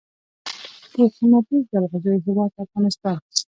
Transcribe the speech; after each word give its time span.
د 0.93 0.95
قیمتي 1.15 1.57
جلغوزیو 1.71 2.23
هیواد 2.25 2.51
افغانستان. 2.63 3.17